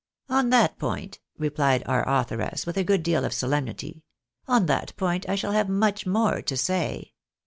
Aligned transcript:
"On 0.39 0.49
that 0.49 0.79
point," 0.79 1.19
replied 1.37 1.83
our 1.85 2.03
authoress, 2.09 2.65
with 2.65 2.75
a 2.75 2.83
good 2.83 3.03
deal 3.03 3.23
of 3.23 3.33
solemnity," 3.33 4.01
on 4.47 4.65
that 4.65 4.97
point 4.97 5.29
I 5.29 5.35
shall 5.35 5.51
have 5.51 5.69
much 5.69 6.07
more 6.07 6.41
to 6.41 6.57
say. 6.57 7.13